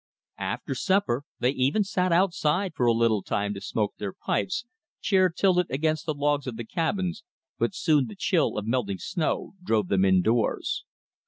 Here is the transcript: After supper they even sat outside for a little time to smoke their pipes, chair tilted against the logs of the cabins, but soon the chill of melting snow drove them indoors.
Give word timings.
After 0.39 0.73
supper 0.73 1.25
they 1.39 1.51
even 1.51 1.83
sat 1.83 2.11
outside 2.11 2.73
for 2.73 2.87
a 2.87 2.91
little 2.91 3.21
time 3.21 3.53
to 3.53 3.61
smoke 3.61 3.93
their 3.99 4.13
pipes, 4.13 4.65
chair 4.99 5.29
tilted 5.29 5.67
against 5.69 6.07
the 6.07 6.15
logs 6.15 6.47
of 6.47 6.55
the 6.57 6.65
cabins, 6.65 7.23
but 7.59 7.75
soon 7.75 8.07
the 8.07 8.15
chill 8.15 8.57
of 8.57 8.65
melting 8.65 8.97
snow 8.97 9.53
drove 9.63 9.89
them 9.89 10.03
indoors. 10.03 10.85